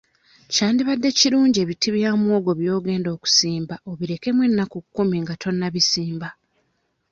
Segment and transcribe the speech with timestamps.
[0.53, 6.29] Kyandibadde kirungi ebiti bya muwogo by'ogenda okusimba obirekemu ennaku kkumi nga tonnabisimba.